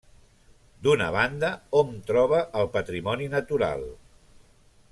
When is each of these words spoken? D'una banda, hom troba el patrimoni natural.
D'una 0.87 1.09
banda, 1.15 1.51
hom 1.81 1.93
troba 2.09 2.41
el 2.63 2.73
patrimoni 2.79 3.29
natural. 3.39 3.89